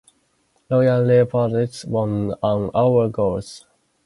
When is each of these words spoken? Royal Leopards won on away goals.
Royal 0.67 1.03
Leopards 1.03 1.85
won 1.85 2.33
on 2.41 2.71
away 2.73 3.11
goals. 3.11 3.67